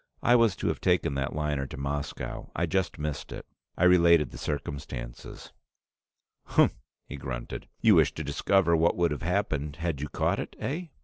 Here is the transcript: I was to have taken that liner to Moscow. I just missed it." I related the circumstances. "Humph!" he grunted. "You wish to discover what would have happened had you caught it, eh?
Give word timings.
I 0.23 0.35
was 0.35 0.55
to 0.55 0.67
have 0.67 0.81
taken 0.81 1.13
that 1.13 1.35
liner 1.35 1.67
to 1.67 1.77
Moscow. 1.77 2.49
I 2.55 2.65
just 2.65 2.97
missed 2.97 3.31
it." 3.31 3.45
I 3.77 3.83
related 3.83 4.31
the 4.31 4.39
circumstances. 4.39 5.53
"Humph!" 6.45 6.73
he 7.05 7.17
grunted. 7.17 7.67
"You 7.81 7.93
wish 7.93 8.11
to 8.15 8.23
discover 8.23 8.75
what 8.75 8.97
would 8.97 9.11
have 9.11 9.21
happened 9.21 9.75
had 9.75 10.01
you 10.01 10.09
caught 10.09 10.39
it, 10.39 10.55
eh? 10.57 10.85